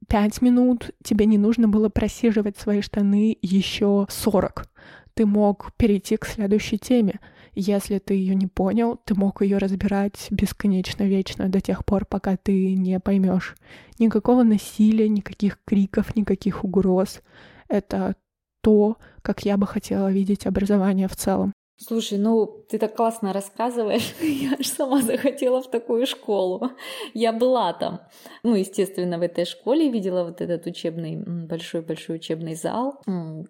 пять 0.08 0.42
минут, 0.42 0.92
тебе 1.04 1.26
не 1.26 1.38
нужно 1.38 1.68
было 1.68 1.90
просиживать 1.90 2.58
свои 2.58 2.80
штаны 2.80 3.38
еще 3.42 4.08
сорок. 4.10 4.70
Ты 5.14 5.26
мог 5.26 5.74
перейти 5.76 6.16
к 6.16 6.26
следующей 6.26 6.78
теме. 6.78 7.20
Если 7.60 7.98
ты 7.98 8.14
ее 8.14 8.36
не 8.36 8.46
понял, 8.46 9.00
ты 9.04 9.16
мог 9.16 9.42
ее 9.42 9.58
разбирать 9.58 10.28
бесконечно 10.30 11.02
вечно 11.02 11.50
до 11.50 11.60
тех 11.60 11.86
пор, 11.86 12.06
пока 12.06 12.38
ты 12.38 12.76
не 12.76 13.00
поймешь. 13.00 13.56
Никакого 13.98 14.44
насилия, 14.44 15.10
никаких 15.10 15.58
криков, 15.66 16.16
никаких 16.16 16.64
угроз. 16.64 17.22
Это 17.68 18.16
то, 18.62 18.98
как 19.24 19.44
я 19.44 19.58
бы 19.58 19.66
хотела 19.66 20.12
видеть 20.12 20.46
образование 20.46 21.08
в 21.08 21.16
целом. 21.16 21.52
Слушай, 21.80 22.20
ну 22.20 22.64
ты 22.70 22.78
так 22.78 22.96
классно 22.96 23.34
рассказываешь, 23.34 24.14
я 24.22 24.54
аж 24.60 24.68
сама 24.68 25.02
захотела 25.02 25.64
в 25.64 25.72
такую 25.72 26.06
школу. 26.06 26.70
Я 27.16 27.34
была 27.34 27.74
там. 27.74 28.02
Ну, 28.44 28.54
естественно, 28.54 29.18
в 29.18 29.24
этой 29.24 29.46
школе 29.46 29.90
видела 29.90 30.24
вот 30.24 30.42
этот 30.42 30.68
учебный, 30.68 31.16
большой-большой 31.16 32.18
учебный 32.18 32.54
зал. 32.54 33.02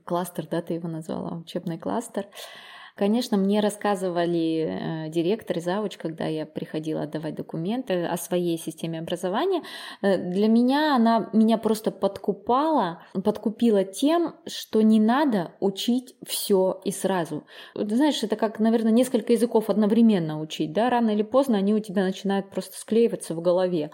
Кластер, 0.06 0.48
да, 0.50 0.62
ты 0.62 0.76
его 0.76 0.88
назвала, 0.88 1.40
учебный 1.40 1.78
кластер. 1.78 2.28
Конечно, 2.98 3.38
мне 3.38 3.60
рассказывали 3.60 5.06
э, 5.06 5.10
директор 5.10 5.60
и 5.60 5.62
завуч, 5.62 5.98
когда 5.98 6.26
я 6.26 6.48
приходила 6.48 7.04
отдавать 7.04 7.36
документы 7.36 8.06
о 8.06 8.18
своей 8.18 8.58
системе 8.58 9.00
образования. 9.00 9.62
Э, 10.02 10.18
для 10.18 10.48
меня 10.48 10.96
она 10.96 11.30
меня 11.32 11.60
просто 11.60 11.92
подкупала, 11.92 13.04
подкупила 13.24 13.84
тем, 13.84 14.34
что 14.48 14.82
не 14.82 15.00
надо 15.00 15.52
учить 15.60 16.16
все 16.26 16.82
и 16.86 16.92
сразу. 16.92 17.44
Знаешь, 17.76 18.24
это 18.24 18.36
как, 18.36 18.60
наверное, 18.60 18.92
несколько 18.92 19.34
языков 19.34 19.70
одновременно 19.70 20.42
учить, 20.42 20.74
да, 20.74 20.90
рано 20.90 21.12
или 21.12 21.24
поздно 21.24 21.60
они 21.60 21.76
у 21.76 21.80
тебя 21.80 22.04
начинают 22.04 22.50
просто 22.50 22.80
склеиваться 22.80 23.36
в 23.36 23.42
голове. 23.42 23.92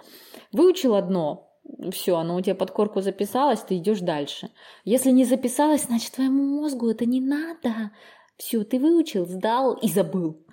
Выучил 0.53 0.95
одно, 0.95 1.49
все, 1.91 2.15
оно 2.15 2.37
у 2.37 2.41
тебя 2.41 2.55
под 2.55 2.71
корку 2.71 3.01
записалось, 3.01 3.59
ты 3.59 3.77
идешь 3.77 3.99
дальше. 3.99 4.49
Если 4.85 5.11
не 5.11 5.25
записалось, 5.25 5.83
значит 5.83 6.13
твоему 6.13 6.61
мозгу 6.61 6.89
это 6.89 7.05
не 7.05 7.19
надо. 7.19 7.91
Все, 8.37 8.63
ты 8.63 8.79
выучил, 8.79 9.25
сдал 9.25 9.73
и 9.73 9.87
забыл. 9.87 10.43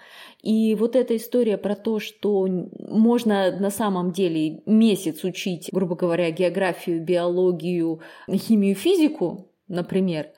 И 0.43 0.75
вот 0.75 0.97
эта 0.97 1.17
история 1.17 1.57
про 1.59 1.75
то, 1.75 1.99
что 1.99 2.47
можно 2.47 3.57
на 3.59 3.71
самом 3.71 4.13
деле 4.13 4.63
месяц 4.67 5.25
учить, 5.25 5.71
грубо 5.73 5.97
говоря, 5.97 6.31
географию, 6.31 7.03
биологию, 7.03 8.01
химию, 8.31 8.75
физику, 8.75 9.51
например, 9.69 10.31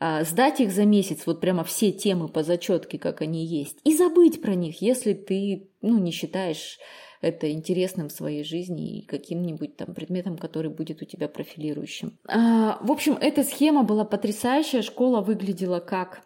а, 0.00 0.24
сдать 0.24 0.60
их 0.60 0.70
за 0.70 0.84
месяц, 0.84 1.26
вот 1.26 1.40
прямо 1.40 1.64
все 1.64 1.92
темы 1.92 2.28
по 2.28 2.42
зачетке, 2.42 2.98
как 2.98 3.20
они 3.20 3.44
есть, 3.44 3.78
и 3.84 3.96
забыть 3.96 4.40
про 4.40 4.54
них, 4.54 4.80
если 4.80 5.12
ты 5.12 5.68
ну, 5.82 5.98
не 5.98 6.12
считаешь 6.12 6.78
это 7.20 7.50
интересным 7.50 8.08
в 8.08 8.12
своей 8.12 8.44
жизни 8.44 8.98
и 8.98 9.06
каким-нибудь 9.06 9.76
там 9.76 9.94
предметом, 9.94 10.38
который 10.38 10.70
будет 10.70 11.02
у 11.02 11.04
тебя 11.04 11.28
профилирующим. 11.28 12.16
А, 12.28 12.78
в 12.80 12.92
общем, 12.92 13.18
эта 13.20 13.42
схема 13.42 13.82
была 13.82 14.04
потрясающая. 14.04 14.82
Школа 14.82 15.20
выглядела 15.20 15.80
как 15.80 16.22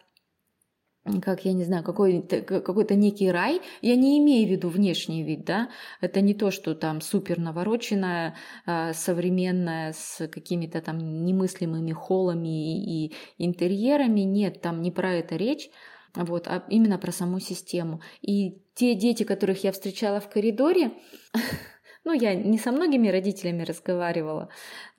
как, 1.21 1.43
я 1.43 1.53
не 1.53 1.65
знаю, 1.65 1.83
какой-то 1.83 2.41
какой 2.41 2.85
некий 2.95 3.29
рай. 3.29 3.61
Я 3.81 3.95
не 3.95 4.19
имею 4.19 4.47
в 4.47 4.51
виду 4.51 4.69
внешний 4.69 5.23
вид, 5.23 5.43
да, 5.43 5.69
это 5.99 6.21
не 6.21 6.33
то, 6.33 6.49
что 6.49 6.75
там 6.75 7.01
супер 7.01 7.39
навороченная, 7.39 8.35
а, 8.65 8.93
современная, 8.93 9.93
с 9.93 10.27
какими-то 10.27 10.81
там 10.81 11.25
немыслимыми 11.25 11.91
холлами 11.91 13.05
и 13.05 13.13
интерьерами, 13.37 14.21
нет, 14.21 14.61
там 14.61 14.81
не 14.81 14.91
про 14.91 15.13
это 15.15 15.35
речь, 15.35 15.69
вот, 16.15 16.47
а 16.47 16.63
именно 16.69 16.97
про 16.97 17.11
саму 17.11 17.39
систему. 17.39 18.01
И 18.21 18.61
те 18.73 18.95
дети, 18.95 19.23
которых 19.23 19.63
я 19.65 19.73
встречала 19.73 20.21
в 20.21 20.29
коридоре, 20.29 20.93
ну, 22.05 22.13
я 22.13 22.33
не 22.33 22.57
со 22.57 22.71
многими 22.71 23.09
родителями 23.09 23.63
разговаривала, 23.63 24.47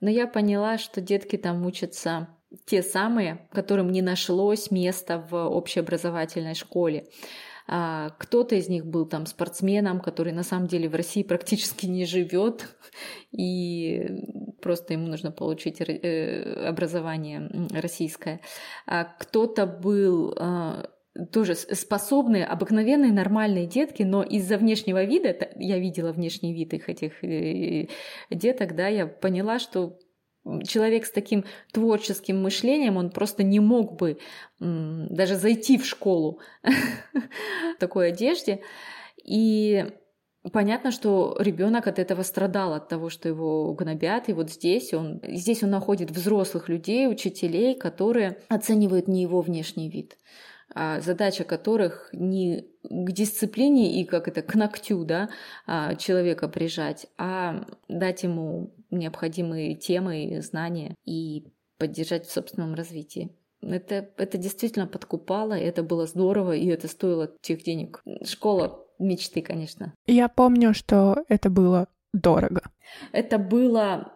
но 0.01 0.11
я 0.11 0.27
поняла, 0.27 0.77
что 0.77 1.01
детки 1.01 1.35
там 1.37 1.65
учатся 1.65 2.27
те 2.65 2.81
самые, 2.81 3.47
которым 3.51 3.91
не 3.91 4.01
нашлось 4.01 4.71
места 4.71 5.25
в 5.29 5.35
общеобразовательной 5.35 6.55
школе. 6.55 7.07
А, 7.67 8.11
кто-то 8.19 8.55
из 8.55 8.69
них 8.69 8.85
был 8.85 9.05
там 9.05 9.25
спортсменом, 9.25 9.99
который 9.99 10.33
на 10.33 10.43
самом 10.43 10.67
деле 10.67 10.87
в 10.87 10.95
России 10.95 11.23
практически 11.23 11.87
не 11.87 12.05
живет, 12.05 12.69
и 13.31 14.07
просто 14.61 14.93
ему 14.93 15.07
нужно 15.07 15.31
получить 15.31 15.81
э, 15.81 16.67
образование 16.67 17.49
российское. 17.73 18.41
А 18.85 19.05
кто-то 19.05 19.65
был 19.65 20.35
а, 20.37 20.89
тоже 21.31 21.55
способные, 21.55 22.45
обыкновенные, 22.45 23.11
нормальные 23.11 23.65
детки, 23.65 24.03
но 24.03 24.21
из-за 24.21 24.57
внешнего 24.57 25.03
вида, 25.03 25.35
я 25.55 25.79
видела 25.79 26.11
внешний 26.11 26.53
вид 26.53 26.73
их 26.73 26.87
этих 26.87 27.23
э, 27.23 27.87
деток, 28.29 28.75
да, 28.75 28.87
я 28.87 29.07
поняла, 29.07 29.57
что 29.57 29.97
человек 30.67 31.05
с 31.05 31.11
таким 31.11 31.45
творческим 31.71 32.41
мышлением, 32.41 32.97
он 32.97 33.09
просто 33.09 33.43
не 33.43 33.59
мог 33.59 33.97
бы 33.97 34.19
даже 34.59 35.35
зайти 35.35 35.77
в 35.77 35.85
школу 35.85 36.39
в 36.63 37.79
такой 37.79 38.09
одежде. 38.09 38.61
И 39.23 39.85
понятно, 40.51 40.91
что 40.91 41.35
ребенок 41.39 41.87
от 41.87 41.99
этого 41.99 42.21
страдал, 42.21 42.73
от 42.73 42.87
того, 42.87 43.09
что 43.09 43.27
его 43.27 43.73
гнобят. 43.73 44.29
И 44.29 44.33
вот 44.33 44.51
здесь 44.51 44.93
он, 44.93 45.21
здесь 45.23 45.63
он 45.63 45.71
находит 45.71 46.11
взрослых 46.11 46.69
людей, 46.69 47.07
учителей, 47.07 47.75
которые 47.75 48.37
оценивают 48.49 49.07
не 49.07 49.23
его 49.23 49.41
внешний 49.41 49.89
вид, 49.89 50.17
а 50.73 51.01
задача 51.01 51.43
которых 51.43 52.09
не 52.13 52.67
к 52.83 53.11
дисциплине 53.11 53.99
и 53.99 54.05
как 54.05 54.27
это 54.27 54.41
к 54.41 54.53
ногтю 54.55 55.03
да, 55.05 55.29
а, 55.65 55.95
человека 55.95 56.47
прижать, 56.47 57.07
а 57.17 57.65
дать 57.87 58.23
ему 58.23 58.74
необходимые 58.91 59.75
темы, 59.75 60.41
знания 60.41 60.95
и 61.03 61.47
поддержать 61.77 62.25
в 62.25 62.31
собственном 62.31 62.73
развитии. 62.75 63.35
Это, 63.61 64.09
это 64.17 64.37
действительно 64.37 64.87
подкупало, 64.87 65.53
это 65.53 65.83
было 65.83 66.05
здорово, 66.05 66.55
и 66.55 66.67
это 66.67 66.87
стоило 66.87 67.31
тех 67.41 67.63
денег. 67.63 68.01
Школа 68.23 68.85
мечты, 68.99 69.41
конечно. 69.41 69.93
Я 70.05 70.27
помню, 70.29 70.73
что 70.73 71.23
это 71.27 71.49
было 71.49 71.87
дорого. 72.13 72.61
Это 73.11 73.37
было 73.37 74.11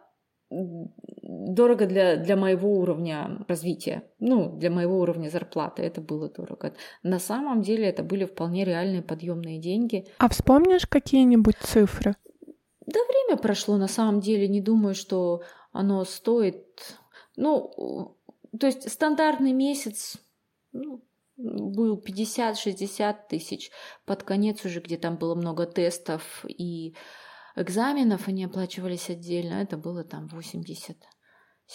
дорого 0.51 1.85
для, 1.85 2.15
для 2.15 2.35
моего 2.35 2.79
уровня 2.79 3.45
развития, 3.47 4.03
ну, 4.19 4.57
для 4.57 4.71
моего 4.71 4.99
уровня 4.99 5.29
зарплаты, 5.29 5.83
это 5.83 6.01
было 6.01 6.27
дорого. 6.29 6.73
На 7.03 7.19
самом 7.19 7.61
деле 7.61 7.87
это 7.87 8.03
были 8.03 8.25
вполне 8.25 8.65
реальные 8.65 9.03
подъемные 9.03 9.59
деньги. 9.59 10.07
А 10.17 10.27
вспомнишь 10.27 10.87
какие-нибудь 10.87 11.55
цифры? 11.57 12.15
Да 12.89 12.99
время 13.07 13.37
прошло, 13.37 13.77
на 13.77 13.87
самом 13.87 14.19
деле, 14.19 14.47
не 14.47 14.61
думаю, 14.61 14.95
что 14.95 15.43
оно 15.71 16.03
стоит... 16.05 16.97
Ну, 17.35 18.17
то 18.59 18.65
есть 18.65 18.91
стандартный 18.91 19.53
месяц 19.53 20.17
ну, 20.71 21.03
был 21.37 22.03
50-60 22.03 23.15
тысяч. 23.29 23.69
Под 24.05 24.23
конец 24.23 24.65
уже, 24.65 24.79
где 24.81 24.97
там 24.97 25.17
было 25.17 25.35
много 25.35 25.67
тестов 25.67 26.43
и 26.47 26.95
экзаменов, 27.55 28.27
они 28.27 28.45
оплачивались 28.45 29.09
отдельно. 29.09 29.61
Это 29.61 29.77
было 29.77 30.03
там 30.03 30.27
80, 30.27 30.97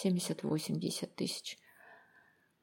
70-80 0.05 1.07
тысяч 1.15 1.57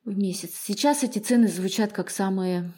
в 0.05 0.15
месяц. 0.15 0.51
Сейчас 0.55 1.05
эти 1.05 1.21
цены 1.21 1.49
звучат 1.49 1.93
как 1.93 2.11
самые 2.11 2.71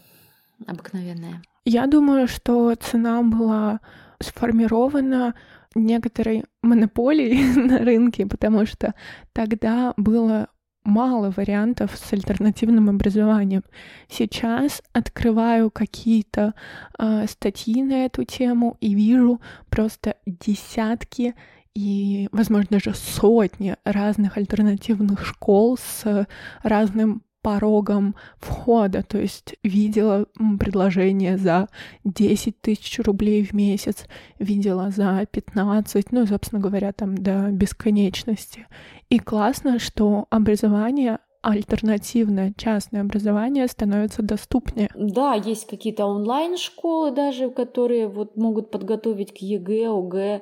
обыкновенные. 0.66 1.42
Я 1.64 1.86
думаю, 1.86 2.28
что 2.28 2.74
цена 2.76 3.22
была 3.22 3.80
сформирована 4.20 5.34
некоторой 5.74 6.44
монополией 6.62 7.54
на 7.56 7.78
рынке, 7.78 8.26
потому 8.26 8.66
что 8.66 8.94
тогда 9.32 9.94
было 9.96 10.48
мало 10.84 11.30
вариантов 11.30 11.92
с 11.96 12.12
альтернативным 12.12 12.90
образованием. 12.90 13.64
Сейчас 14.08 14.82
открываю 14.92 15.70
какие-то 15.70 16.54
э, 16.98 17.26
статьи 17.26 17.82
на 17.82 18.04
эту 18.04 18.24
тему 18.24 18.76
и 18.80 18.94
вижу 18.94 19.40
просто 19.70 20.16
десятки 20.26 21.34
и, 21.74 22.28
возможно, 22.30 22.68
даже 22.70 22.94
сотни 22.94 23.76
разных 23.84 24.36
альтернативных 24.36 25.24
школ 25.26 25.76
с 25.76 26.26
разным 26.62 27.22
порогом 27.44 28.16
входа, 28.38 29.02
то 29.02 29.18
есть 29.18 29.54
видела 29.62 30.26
предложение 30.58 31.36
за 31.36 31.68
10 32.04 32.60
тысяч 32.62 32.98
рублей 33.00 33.44
в 33.44 33.52
месяц, 33.52 34.06
видела 34.38 34.90
за 34.90 35.26
15, 35.30 36.10
ну 36.10 36.22
и, 36.22 36.26
собственно 36.26 36.62
говоря, 36.62 36.92
там 36.92 37.16
до 37.16 37.50
бесконечности. 37.50 38.66
И 39.10 39.18
классно, 39.18 39.78
что 39.78 40.26
образование 40.30 41.18
альтернативное 41.42 42.54
частное 42.56 43.02
образование 43.02 43.68
становится 43.68 44.22
доступнее. 44.22 44.88
Да, 44.94 45.34
есть 45.34 45.66
какие-то 45.66 46.06
онлайн-школы 46.06 47.10
даже, 47.10 47.50
которые 47.50 48.08
вот 48.08 48.38
могут 48.38 48.70
подготовить 48.70 49.34
к 49.34 49.42
ЕГЭ, 49.42 49.90
ОГЭ, 49.90 50.40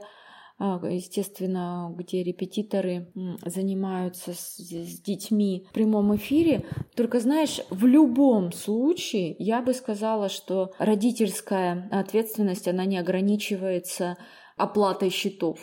естественно, 0.58 1.92
где 1.96 2.22
репетиторы 2.22 3.12
занимаются 3.44 4.32
с, 4.32 4.56
с 4.58 5.00
детьми 5.00 5.66
в 5.70 5.72
прямом 5.72 6.14
эфире. 6.16 6.64
Только 6.94 7.20
знаешь, 7.20 7.60
в 7.70 7.84
любом 7.86 8.52
случае 8.52 9.34
я 9.38 9.60
бы 9.62 9.74
сказала, 9.74 10.28
что 10.28 10.72
родительская 10.78 11.88
ответственность, 11.90 12.68
она 12.68 12.84
не 12.84 12.98
ограничивается 12.98 14.16
оплатой 14.56 15.10
счетов. 15.10 15.58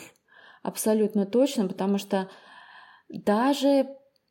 Абсолютно 0.62 1.24
точно, 1.24 1.66
потому 1.66 1.96
что 1.96 2.28
даже 3.08 3.88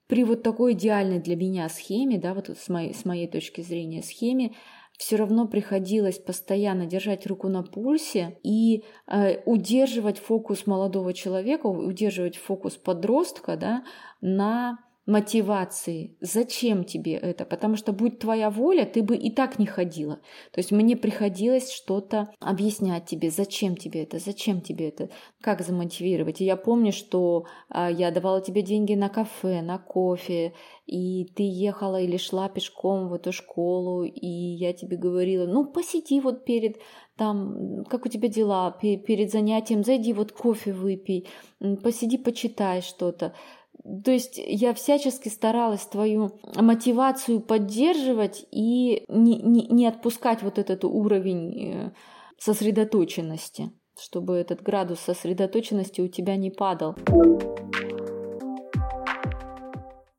при 0.08 0.24
вот 0.24 0.42
такой 0.42 0.74
идеальной 0.74 1.20
для 1.20 1.36
меня 1.36 1.70
схеме, 1.70 2.18
да, 2.18 2.34
вот 2.34 2.50
с 2.50 2.68
моей, 2.70 2.94
с 2.94 3.06
моей 3.06 3.28
точки 3.28 3.62
зрения 3.62 4.02
схеме, 4.02 4.56
все 5.00 5.16
равно 5.16 5.48
приходилось 5.48 6.20
постоянно 6.20 6.86
держать 6.86 7.26
руку 7.26 7.48
на 7.48 7.64
пульсе 7.64 8.38
и 8.44 8.84
э, 9.08 9.42
удерживать 9.46 10.20
фокус 10.20 10.68
молодого 10.68 11.14
человека, 11.14 11.68
удерживать 11.68 12.36
фокус 12.36 12.76
подростка 12.76 13.56
да, 13.56 13.86
на 14.20 14.78
мотивации. 15.10 16.16
Зачем 16.22 16.84
тебе 16.84 17.14
это? 17.14 17.44
Потому 17.44 17.76
что 17.76 17.92
будь 17.92 18.20
твоя 18.20 18.50
воля, 18.50 18.86
ты 18.86 19.02
бы 19.02 19.18
и 19.18 19.32
так 19.32 19.58
не 19.58 19.66
ходила. 19.66 20.16
То 20.52 20.60
есть 20.60 20.72
мне 20.72 20.96
приходилось 20.96 21.72
что-то 21.72 22.30
объяснять 22.40 23.06
тебе, 23.06 23.32
зачем 23.32 23.76
тебе 23.76 24.04
это, 24.04 24.20
зачем 24.20 24.62
тебе 24.62 24.90
это, 24.90 25.10
как 25.42 25.62
замотивировать. 25.62 26.42
И 26.42 26.46
я 26.46 26.56
помню, 26.56 26.92
что 26.92 27.46
а, 27.70 27.90
я 27.90 28.12
давала 28.12 28.40
тебе 28.42 28.62
деньги 28.62 28.94
на 28.94 29.10
кафе, 29.10 29.62
на 29.62 29.80
кофе, 29.80 30.54
и 30.86 31.26
ты 31.36 31.44
ехала 31.44 32.00
или 32.00 32.18
шла 32.18 32.48
пешком 32.48 33.10
в 33.10 33.14
эту 33.14 33.32
школу, 33.32 34.04
и 34.04 34.28
я 34.28 34.74
тебе 34.74 34.98
говорила, 34.98 35.46
ну 35.46 35.66
посиди 35.66 36.22
вот 36.22 36.46
перед 36.46 36.78
там, 37.20 37.84
как 37.90 38.06
у 38.06 38.10
тебя 38.10 38.30
дела, 38.30 38.72
перед 38.72 39.30
занятием, 39.30 39.84
зайди 39.84 40.14
вот 40.14 40.32
кофе 40.32 40.72
выпей, 40.72 41.28
посиди, 41.84 42.18
почитай 42.18 42.82
что-то. 42.82 43.34
То 43.84 44.12
есть 44.12 44.38
я 44.38 44.74
всячески 44.74 45.30
старалась 45.30 45.86
твою 45.86 46.40
мотивацию 46.56 47.40
поддерживать 47.40 48.46
и 48.52 49.04
не, 49.08 49.38
не, 49.38 49.68
не 49.68 49.88
отпускать 49.88 50.44
вот 50.44 50.60
этот 50.60 50.84
уровень 50.84 51.74
э, 51.74 51.92
сосредоточенности, 52.38 53.72
чтобы 54.00 54.36
этот 54.36 54.62
градус 54.62 55.00
сосредоточенности 55.00 56.02
у 56.02 56.08
тебя 56.08 56.36
не 56.36 56.52
падал. 56.52 56.96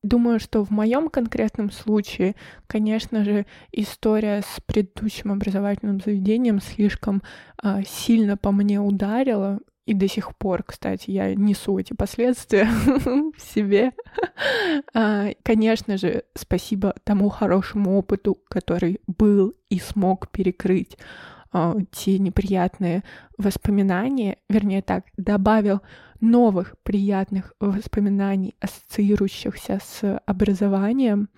Думаю, 0.03 0.41
что 0.41 0.65
в 0.65 0.71
моем 0.71 1.09
конкретном 1.09 1.71
случае, 1.71 2.35
конечно 2.67 3.23
же, 3.25 3.47
история 3.71 4.43
с 4.43 4.61
предыдущим 4.67 5.31
образовательным 5.31 6.01
заведением 6.01 6.61
слишком 6.61 7.23
э, 7.63 7.83
сильно 7.87 8.37
по 8.37 8.51
мне 8.51 8.81
ударила, 8.81 9.61
и 9.87 9.95
до 9.95 10.09
сих 10.09 10.37
пор, 10.37 10.63
кстати, 10.63 11.11
я 11.11 11.35
несу 11.35 11.79
эти 11.79 11.95
последствия 11.95 12.65
в 12.87 13.41
себе. 13.41 13.93
А, 14.95 15.29
конечно 15.43 15.99
же, 15.99 16.25
спасибо 16.35 16.95
тому 17.05 17.29
хорошему 17.29 17.99
опыту, 17.99 18.39
который 18.49 19.01
был 19.07 19.55
и 19.69 19.79
смог 19.79 20.31
перекрыть 20.31 20.97
а, 21.53 21.77
те 21.91 22.19
неприятные 22.19 23.03
воспоминания, 23.37 24.39
вернее 24.49 24.81
так, 24.83 25.05
добавил 25.17 25.81
новых 26.21 26.77
приятных 26.83 27.55
воспоминаний, 27.61 28.55
ассоциирующихся 28.61 29.81
с 29.83 30.19
образованием, 30.27 31.29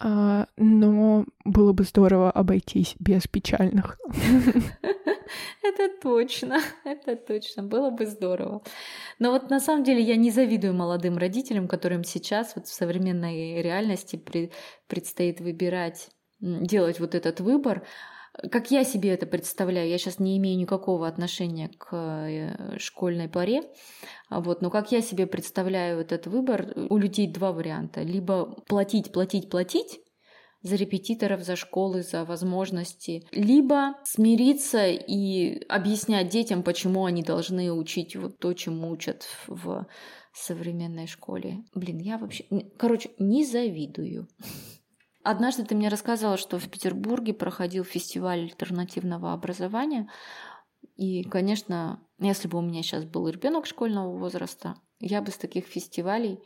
а, 0.00 0.46
но 0.56 1.24
было 1.44 1.72
бы 1.72 1.84
здорово 1.84 2.30
обойтись 2.30 2.96
без 2.98 3.26
печальных. 3.26 3.98
Это 5.62 5.88
точно, 6.00 6.60
это 6.84 7.16
точно, 7.16 7.62
было 7.62 7.90
бы 7.90 8.06
здорово. 8.06 8.62
Но 9.18 9.32
вот 9.32 9.50
на 9.50 9.60
самом 9.60 9.84
деле 9.84 10.02
я 10.02 10.16
не 10.16 10.30
завидую 10.30 10.74
молодым 10.74 11.18
родителям, 11.18 11.68
которым 11.68 12.04
сейчас 12.04 12.54
вот 12.56 12.66
в 12.66 12.72
современной 12.72 13.62
реальности 13.62 14.22
предстоит 14.86 15.40
выбирать, 15.40 16.10
делать 16.40 17.00
вот 17.00 17.14
этот 17.14 17.40
выбор. 17.40 17.86
как 18.52 18.70
я 18.70 18.84
себе 18.84 19.10
это 19.10 19.26
представляю, 19.26 19.88
я 19.88 19.98
сейчас 19.98 20.18
не 20.18 20.38
имею 20.38 20.58
никакого 20.58 21.08
отношения 21.08 21.70
к 21.76 21.88
э, 21.92 22.78
школьной 22.78 23.28
паре, 23.28 23.62
вот, 24.30 24.62
но 24.62 24.70
как 24.70 24.92
я 24.92 25.00
себе 25.00 25.26
представляю 25.26 26.00
этот 26.00 26.26
выбор, 26.26 26.72
у 26.88 26.96
людей 26.96 27.26
два 27.26 27.52
варианта. 27.52 28.02
Либо 28.02 28.46
платить, 28.68 29.12
платить, 29.12 29.50
платить, 29.50 30.00
за 30.62 30.76
репетиторов, 30.76 31.42
за 31.42 31.56
школы, 31.56 32.02
за 32.02 32.24
возможности, 32.24 33.26
либо 33.32 33.94
смириться 34.04 34.86
и 34.86 35.64
объяснять 35.68 36.28
детям, 36.28 36.62
почему 36.62 37.04
они 37.04 37.22
должны 37.22 37.72
учить 37.72 38.16
вот 38.16 38.38
то, 38.38 38.52
чему 38.54 38.90
учат 38.90 39.26
в 39.46 39.86
современной 40.32 41.06
школе. 41.06 41.64
Блин, 41.74 41.98
я 41.98 42.18
вообще... 42.18 42.44
Короче, 42.76 43.10
не 43.18 43.44
завидую. 43.44 44.28
Однажды 45.24 45.64
ты 45.64 45.74
мне 45.74 45.88
рассказывала, 45.88 46.36
что 46.36 46.58
в 46.58 46.68
Петербурге 46.68 47.34
проходил 47.34 47.84
фестиваль 47.84 48.40
альтернативного 48.40 49.32
образования. 49.32 50.08
И, 50.96 51.22
конечно, 51.24 52.00
если 52.18 52.48
бы 52.48 52.58
у 52.58 52.62
меня 52.62 52.82
сейчас 52.82 53.04
был 53.04 53.28
ребенок 53.28 53.66
школьного 53.66 54.16
возраста, 54.16 54.76
я 55.00 55.22
бы 55.22 55.30
с 55.30 55.36
таких 55.36 55.66
фестивалей 55.66 56.40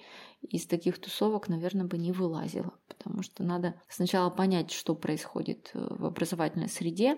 из 0.48 0.66
таких 0.66 0.98
тусовок, 1.00 1.48
наверное, 1.48 1.87
бы 1.87 1.98
не 1.98 2.12
вылазила, 2.12 2.74
потому 2.88 3.22
что 3.22 3.42
надо 3.42 3.81
сначала 3.88 4.31
понять, 4.31 4.70
что 4.70 4.94
происходит 4.94 5.70
э, 5.74 5.87
в 5.90 6.05
образовательной 6.05 6.68
среде 6.68 7.16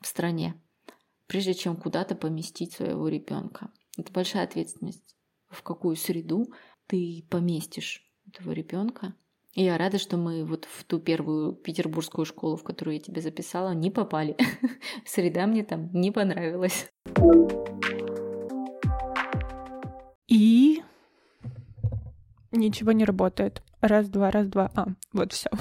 в 0.00 0.06
стране, 0.06 0.54
прежде 1.26 1.54
чем 1.54 1.76
куда-то 1.76 2.14
поместить 2.14 2.72
своего 2.72 3.08
ребенка. 3.08 3.70
Это 3.98 4.12
большая 4.12 4.44
ответственность, 4.44 5.16
в 5.48 5.62
какую 5.62 5.96
среду 5.96 6.52
ты 6.86 7.24
поместишь 7.28 8.08
этого 8.26 8.52
ребенка. 8.52 9.14
И 9.54 9.64
я 9.64 9.76
рада, 9.78 9.98
что 9.98 10.16
мы 10.16 10.44
вот 10.44 10.64
в 10.64 10.84
ту 10.84 11.00
первую 11.00 11.52
петербургскую 11.52 12.24
школу, 12.24 12.56
в 12.56 12.62
которую 12.62 12.94
я 12.94 13.00
тебе 13.00 13.20
записала, 13.20 13.74
не 13.74 13.90
попали. 13.90 14.36
Среда 15.04 15.46
мне 15.46 15.64
там 15.64 15.90
не 15.92 16.12
понравилась. 16.12 16.88
И 20.28 20.59
Ничего 22.60 22.92
не 22.92 23.06
работает. 23.06 23.62
Раз, 23.80 24.10
два, 24.10 24.30
раз, 24.30 24.46
два. 24.46 24.70
А, 24.74 24.88
вот 25.12 25.32
все. 25.32 25.48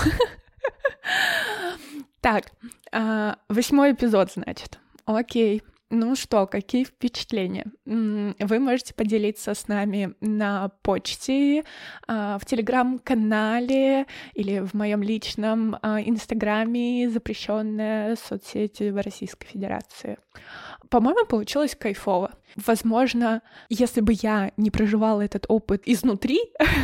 Так, 2.21 2.51
а, 2.91 3.38
восьмой 3.47 3.93
эпизод, 3.93 4.29
значит. 4.33 4.77
Окей. 5.05 5.63
Ну 5.91 6.15
что, 6.15 6.45
какие 6.45 6.84
впечатления? 6.84 7.65
Вы 7.86 8.60
можете 8.60 8.93
поделиться 8.93 9.56
с 9.56 9.67
нами 9.67 10.13
на 10.21 10.69
почте, 10.84 11.63
а, 12.08 12.38
в 12.38 12.45
телеграм-канале 12.45 14.06
или 14.36 14.60
в 14.60 14.75
моем 14.75 15.02
личном 15.02 15.78
а, 15.82 15.99
инстаграме, 15.99 17.10
запрещенная 17.10 18.15
соцсети 18.17 18.91
в 18.91 19.02
Российской 19.02 19.47
Федерации. 19.47 20.17
По-моему, 20.89 21.25
получилось 21.25 21.75
кайфово. 21.75 22.34
Возможно, 22.56 23.41
если 23.69 24.02
бы 24.02 24.13
я 24.21 24.52
не 24.58 24.69
проживала 24.69 25.21
этот 25.21 25.45
опыт 25.47 25.84
изнутри, 25.86 26.39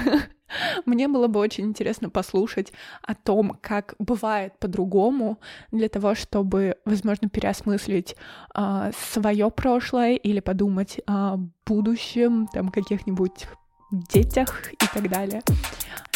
мне 0.86 1.08
было 1.08 1.28
бы 1.28 1.40
очень 1.40 1.66
интересно 1.66 2.10
послушать 2.10 2.72
о 3.02 3.16
том, 3.16 3.58
как 3.62 3.96
бывает 4.00 4.58
по-другому, 4.60 5.40
для 5.72 5.90
того, 5.90 6.16
чтобы, 6.16 6.78
возможно, 6.86 7.30
переосмыслить 7.30 8.12
э, 8.12 8.16
а, 8.54 8.92
свое 9.14 9.50
прошлое 9.52 10.16
или 10.16 10.40
подумать 10.40 11.00
о 11.08 11.38
будущем, 11.66 12.48
там, 12.54 12.70
каких-нибудь 12.70 13.48
детях 13.92 14.72
и 14.72 14.88
так 14.94 15.10
далее. 15.10 15.42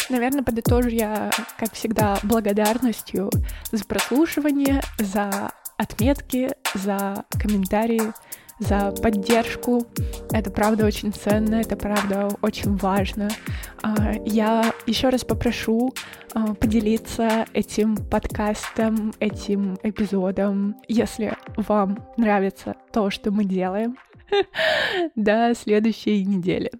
Наверное, 0.08 0.42
подытожу 0.42 0.88
я, 0.88 1.30
как 1.56 1.72
всегда, 1.72 2.18
благодарностью 2.24 3.30
за 3.70 3.84
прослушивание, 3.84 4.82
за 4.98 5.52
отметки, 5.76 6.50
за 6.74 7.24
комментарии, 7.40 8.12
за 8.60 8.92
поддержку. 8.92 9.86
Это 10.32 10.50
правда 10.50 10.86
очень 10.86 11.12
ценно, 11.12 11.56
это 11.56 11.76
правда 11.76 12.28
очень 12.42 12.76
важно. 12.76 13.28
А, 13.82 14.12
я 14.24 14.72
еще 14.86 15.08
раз 15.08 15.24
попрошу 15.24 15.92
а, 16.34 16.54
поделиться 16.54 17.46
этим 17.52 17.96
подкастом, 17.96 19.12
этим 19.18 19.78
эпизодом, 19.82 20.76
если 20.86 21.36
вам 21.56 21.98
нравится 22.16 22.76
то, 22.92 23.10
что 23.10 23.30
мы 23.30 23.44
делаем. 23.44 23.96
До 25.16 25.52
следующей 25.54 26.24
недели. 26.24 26.70